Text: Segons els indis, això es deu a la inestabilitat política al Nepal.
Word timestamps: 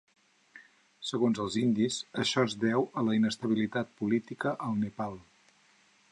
Segons 1.09 1.41
els 1.43 1.57
indis, 1.63 1.97
això 2.23 2.45
es 2.47 2.55
deu 2.63 2.87
a 3.01 3.03
la 3.09 3.17
inestabilitat 3.17 3.91
política 4.01 4.55
al 4.69 4.77
Nepal. 4.85 5.21